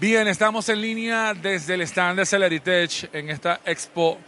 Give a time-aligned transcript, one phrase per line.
[0.00, 4.18] Bien, estamos en línea desde el stand de Celeritech en esta Expo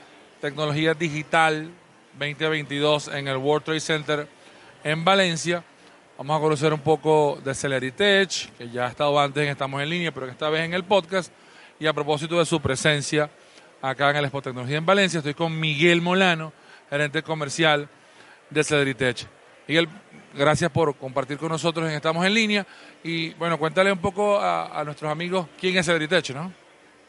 [0.40, 1.68] Tecnología Digital
[2.12, 4.28] 2022 en el World Trade Center
[4.84, 5.64] en Valencia.
[6.16, 9.90] Vamos a conocer un poco de Celeritech, que ya ha estado antes en Estamos en
[9.90, 11.32] Línea, pero esta vez en el podcast.
[11.80, 13.28] Y a propósito de su presencia
[13.82, 16.52] acá en el Expo Tecnología en Valencia, estoy con Miguel Molano,
[16.88, 17.88] gerente comercial
[18.50, 19.26] de Celeritech.
[19.66, 19.88] Miguel,
[20.36, 22.66] gracias por compartir con nosotros en Estamos en Línea.
[23.02, 26.52] Y bueno, cuéntale un poco a, nuestros amigos quién es Celeritech, ¿no?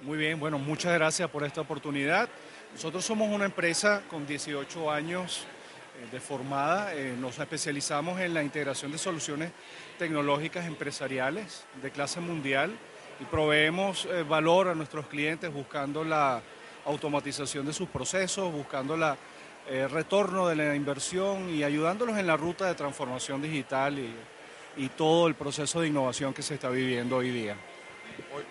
[0.01, 2.29] Muy bien, bueno, muchas gracias por esta oportunidad.
[2.73, 5.45] Nosotros somos una empresa con 18 años
[5.99, 9.51] eh, de formada, eh, nos especializamos en la integración de soluciones
[9.97, 12.77] tecnológicas empresariales de clase mundial
[13.19, 16.41] y proveemos eh, valor a nuestros clientes buscando la
[16.85, 19.17] automatización de sus procesos, buscando la
[19.69, 24.13] eh, retorno de la inversión y ayudándolos en la ruta de transformación digital y,
[24.95, 27.55] todo el proceso de innovación que se está viviendo hoy día.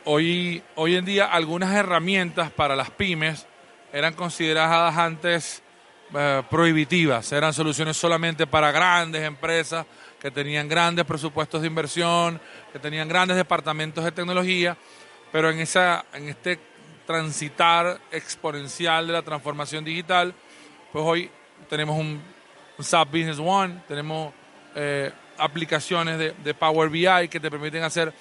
[0.05, 3.47] Hoy, hoy en día algunas herramientas para las pymes
[3.93, 5.63] eran consideradas antes
[6.15, 9.87] eh, prohibitivas, eran soluciones solamente para grandes empresas
[10.21, 12.41] que tenían grandes presupuestos de inversión,
[12.73, 14.77] que tenían grandes departamentos de tecnología,
[15.33, 16.59] pero en, esa, en este
[17.07, 20.35] transitar exponencial de la transformación digital,
[20.97, 21.31] pues hoy
[21.69, 22.19] tenemos un,
[22.79, 24.33] SAP Business One, tenemos
[24.75, 28.15] eh, aplicaciones de, Power BI que te permiten hacer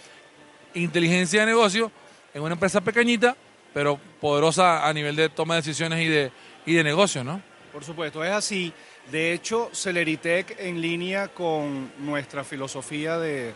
[0.74, 1.90] inteligencia de negocio
[2.34, 3.34] en una empresa pequeñita,
[3.74, 6.32] pero poderosa a nivel de toma de decisiones y de,
[6.66, 7.42] y de negocio, ¿no?
[7.72, 8.74] Por supuesto, es así.
[9.10, 13.54] De hecho, Celeritech en línea con nuestra filosofía de,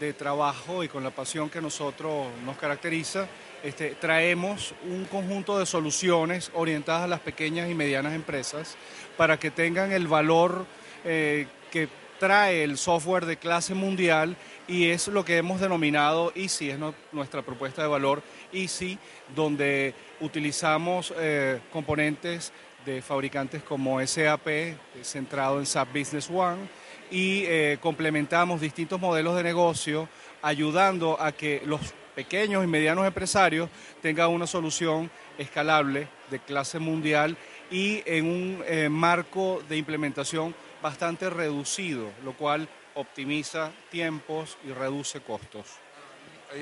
[0.00, 3.26] de trabajo y con la pasión que nosotros nos caracteriza,
[3.62, 8.76] este, traemos un conjunto de soluciones orientadas a las pequeñas y medianas empresas
[9.16, 10.66] para que tengan el valor
[11.04, 14.36] eh, que trae el software de clase mundial
[14.68, 16.78] y es lo que hemos denominado Easy, es
[17.12, 18.98] nuestra propuesta de valor Easy,
[19.34, 22.52] donde utilizamos eh, componentes
[22.84, 26.68] de fabricantes como SAP, centrado en SAP Business One,
[27.10, 30.08] y eh, complementamos distintos modelos de negocio
[30.42, 31.80] ayudando a que los
[32.14, 33.68] pequeños y medianos empresarios
[34.00, 37.36] tengan una solución escalable de clase mundial
[37.70, 45.20] y en un eh, marco de implementación bastante reducido, lo cual optimiza tiempos y reduce
[45.20, 45.66] costos.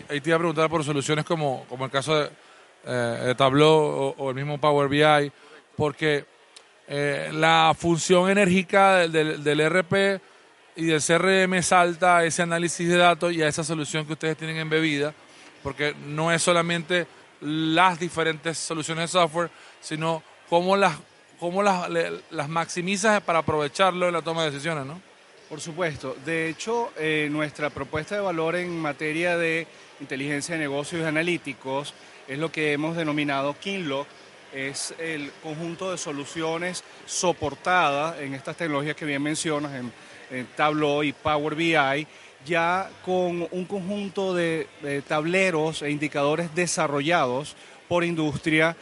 [0.08, 2.30] Ahí, te iba a preguntar por soluciones como, como el caso de,
[2.86, 5.32] eh, Tableau o, el mismo Power BI,
[5.76, 6.24] porque
[6.86, 10.20] eh, la función enérgica del, del, RP
[10.76, 14.36] y del CRM salta a ese análisis de datos y a esa solución que ustedes
[14.36, 15.12] tienen en bebida
[15.62, 17.06] porque no es solamente
[17.40, 19.50] las diferentes soluciones de software,
[19.80, 20.96] sino cómo las,
[21.38, 21.88] cómo las,
[22.30, 25.00] las maximizas para aprovecharlo en la toma de decisiones, ¿no?
[25.48, 26.16] Por supuesto.
[26.24, 29.66] De hecho, eh, nuestra propuesta de valor en materia de
[30.00, 31.92] inteligencia de negocios analíticos
[32.28, 34.06] es lo que hemos denominado Kinlock,
[34.52, 39.92] es el conjunto de soluciones soportadas en estas tecnologías que bien mencionas, en,
[40.30, 42.06] en Tableau y Power BI,
[42.46, 44.66] ya con un conjunto de,
[45.06, 47.56] tableros e indicadores desarrollados
[47.88, 48.76] por industria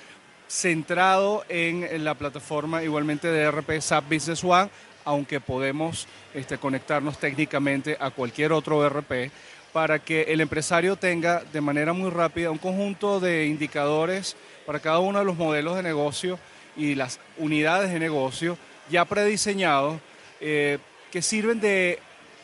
[0.49, 4.71] centrado en, la plataforma igualmente de RP SAP Business One,
[5.05, 9.31] aunque podemos este, conectarnos técnicamente a cualquier otro RP
[9.73, 14.37] para que el empresario tenga de manera muy rápida un conjunto de indicadores
[14.67, 16.39] para cada uno de los modelos de negocio
[16.77, 18.57] y las unidades de negocio
[18.91, 20.01] ya prediseñados
[20.41, 20.79] eh,
[21.11, 21.99] que sirven de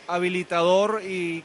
[0.07, 1.45] habilitador y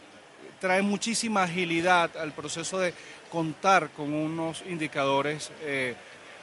[0.59, 2.93] trae muchísima agilidad al proceso de
[3.31, 5.95] contar con unos indicadores eh,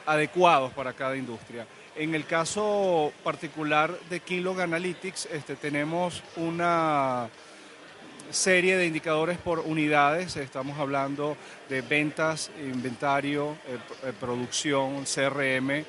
[0.05, 1.67] adecuados para cada industria.
[1.95, 7.29] En el caso particular de Kinlog Analytics, este, tenemos una
[8.29, 11.37] serie de indicadores por unidades, estamos hablando
[11.69, 15.85] de ventas, inventario, eh, eh, producción, CRM,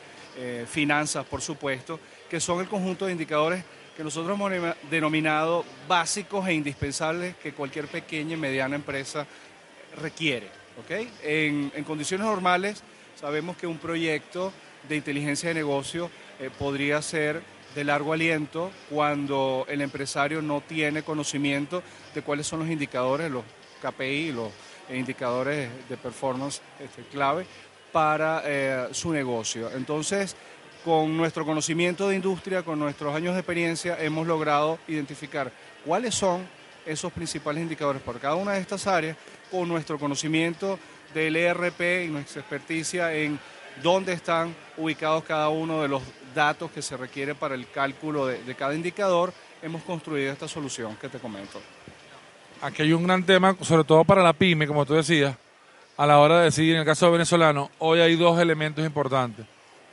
[0.69, 1.99] finanzas, por supuesto,
[2.31, 3.65] que son el conjunto de indicadores
[3.99, 4.53] que nosotros hemos
[4.89, 9.27] denominado básicos e indispensables que cualquier pequeña y mediana empresa
[10.01, 10.47] requiere.
[10.81, 11.11] ¿okay?
[11.25, 12.85] En, condiciones normales
[13.19, 14.53] sabemos que un proyecto
[14.89, 17.43] de inteligencia de negocio eh, podría ser
[17.75, 21.83] de largo aliento cuando el empresario no tiene conocimiento
[22.15, 23.43] de cuáles son los indicadores, los
[23.83, 24.53] KPI, los
[24.91, 27.45] indicadores de performance este, clave
[27.91, 29.73] para eh, su negocio.
[29.75, 30.37] Entonces,
[30.89, 35.53] con nuestro conocimiento de industria, con nuestros años de experiencia, hemos logrado identificar
[35.85, 36.49] cuáles son
[36.87, 39.15] esos principales indicadores por cada una de estas áreas,
[39.51, 40.79] con nuestro conocimiento
[41.13, 43.39] del ERP y nuestra experticia en
[43.83, 46.01] dónde están ubicados cada uno de los
[46.35, 51.11] datos que se requiere para el cálculo de, cada indicador, hemos construido esta solución que
[51.11, 51.61] te comento.
[52.63, 55.37] Aquí hay un gran tema, sobre todo para la pyme, como tú decías,
[55.99, 59.45] a la hora de decidir, en el caso venezolano, hoy hay dos elementos importantes.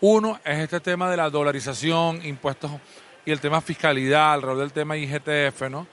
[0.01, 2.69] Uno es este tema de la dolarización, impuestos
[3.25, 5.87] y el tema fiscalidad, alrededor del tema IGTF, ¿no?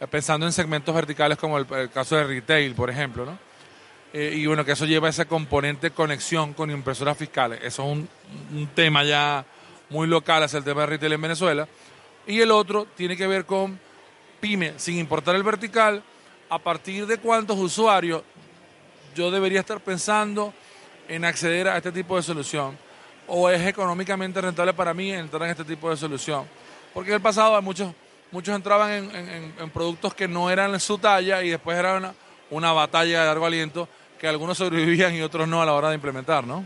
[0.00, 3.36] Eh, pensando en segmentos verticales como el, caso de retail, por ejemplo, ¿no?
[4.12, 7.58] Eh, y bueno, que eso lleva ese componente de conexión con impresoras fiscales.
[7.62, 8.08] Eso es un,
[8.56, 9.44] un tema ya
[9.90, 11.68] muy local hacia el tema de retail en Venezuela.
[12.26, 13.78] Y el otro tiene que ver con
[14.40, 16.02] pyme, sin importar el vertical,
[16.48, 18.22] a partir de cuántos usuarios
[19.16, 20.54] yo debería estar pensando
[21.08, 22.87] en acceder a este tipo de solución
[23.28, 26.46] o es económicamente rentable para mí entrar en este tipo de solución.
[26.92, 27.92] Porque en el pasado muchos,
[28.30, 32.14] muchos entraban en, productos que no eran su talla y después era
[32.50, 33.88] una, batalla de largo aliento
[34.18, 36.64] que algunos sobrevivían y otros no a la hora de implementar, ¿no?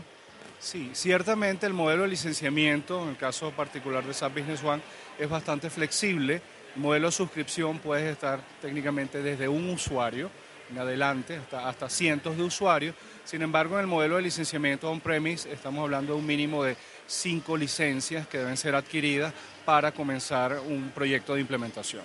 [0.59, 4.81] Sí, ciertamente el modelo de licenciamiento, en el caso particular de SAP Business One,
[5.19, 6.41] es bastante flexible.
[6.75, 10.31] El modelo de suscripción puede estar técnicamente desde un usuario
[10.69, 12.95] en adelante hasta, hasta cientos de usuarios.
[13.25, 16.75] Sin embargo, en el modelo de licenciamiento on-premise estamos hablando de un mínimo de
[17.07, 19.33] cinco licencias que deben ser adquiridas
[19.65, 22.03] para comenzar un proyecto de implementación.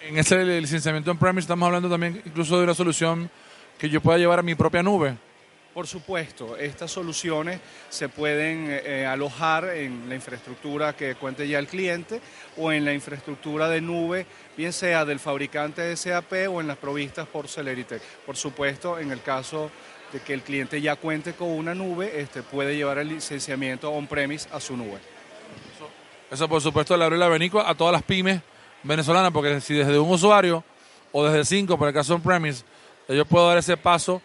[0.00, 3.30] En ese licenciamiento on-premise estamos hablando también incluso de una solución
[3.78, 5.16] que yo pueda llevar a mi propia nube.
[5.74, 7.58] Por supuesto, estas soluciones
[7.90, 12.20] se pueden eh, eh, alojar en la infraestructura que cuente ya el cliente
[12.56, 14.24] o en la infraestructura de nube,
[14.56, 18.00] bien sea del fabricante de SAP o en las provistas por Celerite.
[18.24, 19.68] Por supuesto, en el caso
[20.12, 24.48] de que el cliente ya cuente con una nube, este, puede llevar el licenciamiento on-premise
[24.52, 25.00] a su nube.
[26.30, 28.40] Eso, por supuesto le abre el abanico a todas las pymes
[28.84, 30.62] venezolanas, porque si desde un usuario
[31.10, 32.62] o desde cinco, por el caso on-premise,
[33.08, 34.22] yo puedo dar ese paso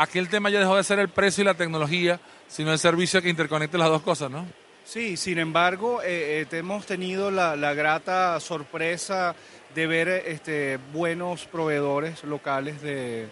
[0.00, 3.20] aquí el tema ya dejó de ser el precio y la tecnología, sino el servicio
[3.20, 4.46] que interconecte las dos cosas, ¿no?
[4.84, 9.36] Sí, sin embargo, eh, eh, hemos tenido la, grata sorpresa
[9.74, 13.28] de ver este, buenos proveedores locales de,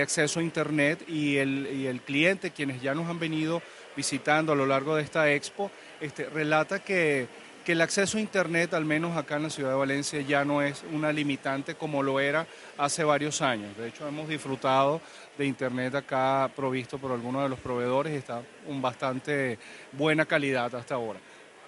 [0.00, 3.60] acceso a Internet y el, cliente, quienes ya nos han venido
[3.96, 5.70] visitando a lo largo de esta expo,
[6.00, 7.26] este, relata que
[7.64, 10.62] que el acceso a Internet, al menos acá en la ciudad de Valencia, ya no
[10.62, 12.46] es una limitante como lo era
[12.78, 13.76] hace varios años.
[13.76, 15.00] De hecho, hemos disfrutado
[15.36, 19.58] de Internet acá provisto por algunos de los proveedores y está con bastante
[19.92, 21.20] buena calidad hasta ahora.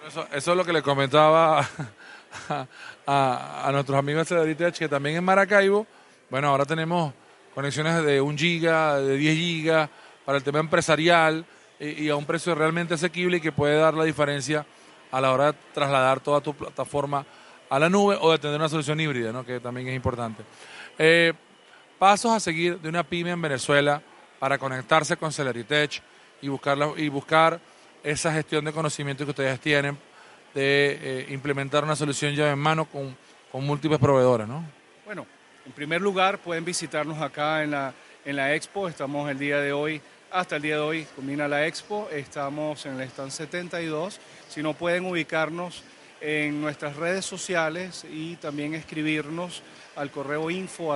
[0.07, 1.67] Eso, es lo que le comentaba
[3.07, 5.87] a, nuestros amigos de Cedritech, que también en Maracaibo,
[6.29, 7.13] bueno, ahora tenemos
[7.53, 9.89] conexiones de 1 giga, de 10 gigas
[10.25, 11.45] para el tema empresarial
[11.79, 14.65] y a un precio realmente asequible y que puede dar la diferencia
[15.13, 17.23] a la hora de trasladar toda tu plataforma
[17.69, 19.45] a la nube o de tener una solución híbrida, ¿no?
[19.45, 20.41] que también es importante.
[20.97, 21.33] Eh,
[21.99, 24.01] pasos a seguir de una pyme en Venezuela
[24.39, 26.01] para conectarse con Celeritech
[26.41, 27.59] y, y buscar
[28.03, 29.99] esa gestión de conocimiento que ustedes tienen
[30.55, 33.15] de eh, implementar una solución llave en mano con,
[33.51, 34.47] con múltiples proveedores.
[34.47, 34.65] ¿no?
[35.05, 35.27] Bueno,
[35.63, 37.93] en primer lugar pueden visitarnos acá en la,
[38.25, 40.01] en la expo, estamos el día de hoy
[40.33, 44.19] hasta el día de hoy combina la expo, estamos en el stand 72.
[44.49, 45.83] Si no pueden ubicarnos
[46.21, 49.61] en nuestras redes sociales y también escribirnos
[49.95, 50.91] al correo info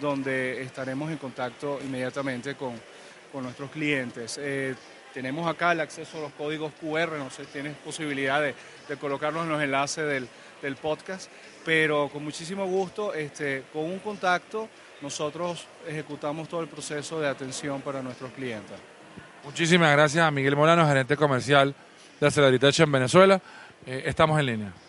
[0.00, 2.80] donde estaremos en contacto inmediatamente con,
[3.42, 4.38] nuestros clientes.
[4.40, 4.76] Eh,
[5.12, 8.54] tenemos acá el acceso a los códigos QR, no sé, tienes posibilidad de,
[8.96, 10.28] colocarlos en los enlaces del,
[10.64, 11.30] del, podcast,
[11.64, 14.68] pero con muchísimo gusto, este, con un contacto
[15.02, 18.76] nosotros ejecutamos todo el proceso de atención para nuestros clientes.
[19.44, 21.74] Muchísimas gracias a Miguel Molano, gerente comercial
[22.20, 23.40] de Aceleritech en Venezuela.
[23.86, 24.83] Eh, estamos en línea.